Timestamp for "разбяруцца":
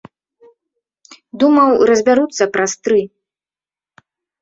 1.91-2.51